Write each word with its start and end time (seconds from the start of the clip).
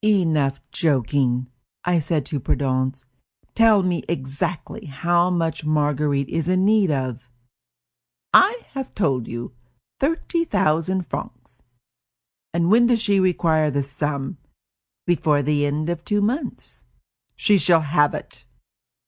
"Enough 0.03 0.59
joking," 0.71 1.45
I 1.85 1.99
said 1.99 2.25
to 2.25 2.39
Prudence; 2.39 3.05
"tell 3.53 3.83
me 3.83 4.01
exactly 4.09 4.87
how 4.87 5.29
much 5.29 5.63
Marguerite 5.63 6.27
is 6.27 6.49
in 6.49 6.65
need 6.65 6.89
of." 6.89 7.29
"I 8.33 8.65
have 8.71 8.95
told 8.95 9.27
you: 9.27 9.53
thirty 9.99 10.43
thousand 10.43 11.05
francs." 11.05 11.61
"And 12.51 12.71
when 12.71 12.87
does 12.87 12.99
she 12.99 13.19
require 13.19 13.69
this 13.69 13.91
sum?" 13.91 14.37
"Before 15.05 15.43
the 15.43 15.67
end 15.67 15.87
of 15.87 16.03
two 16.03 16.19
months." 16.21 16.83
"She 17.35 17.59
shall 17.59 17.81
have 17.81 18.15
it." 18.15 18.43